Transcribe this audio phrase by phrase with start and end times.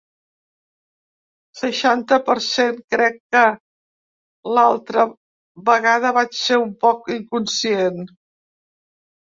[1.59, 3.43] Seixanta per cent Crec que
[4.55, 5.05] l’altra
[5.69, 8.03] vegada vaig ser un poc inconscient.